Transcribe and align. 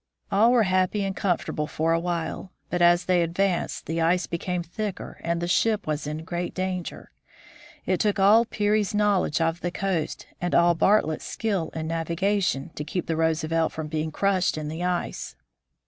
All 0.31 0.51
were 0.51 0.63
happy 0.63 1.03
and 1.03 1.15
comfortable 1.15 1.67
for 1.67 1.93
a 1.93 1.99
while, 1.99 2.51
but 2.71 2.81
as 2.81 3.05
they 3.05 3.21
advanced 3.21 3.85
the 3.85 4.01
ice 4.01 4.25
became 4.25 4.63
thicker 4.63 5.21
and 5.23 5.39
the 5.39 5.47
ship 5.47 5.85
was 5.85 6.07
in 6.07 6.23
great 6.25 6.55
danger. 6.55 7.11
It 7.85 7.99
took 7.99 8.17
all 8.17 8.45
Peary's 8.45 8.95
knowledge 8.95 9.39
of 9.39 9.61
the 9.61 9.69
coast, 9.69 10.25
and 10.41 10.55
all 10.55 10.73
Bartlett's 10.73 11.25
skill 11.27 11.69
in 11.75 11.85
navigation, 11.85 12.71
to 12.73 12.83
keep 12.83 13.05
the 13.05 13.15
Roosevelt 13.15 13.73
from 13.73 13.89
being 13.89 14.11
crushed 14.11 14.57
in 14.57 14.69
the 14.69 14.83
ice. 14.83 15.35